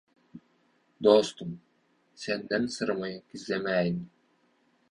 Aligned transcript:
Dostum, 1.07 1.51
senden 2.23 2.67
syrymy 2.77 3.13
gizlemäýin 3.35 4.05